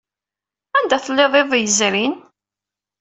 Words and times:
Anda 0.77 0.95
ay 0.97 1.01
telliḍ 1.05 1.33
iḍ 1.41 1.51
yezrin? 1.57 2.13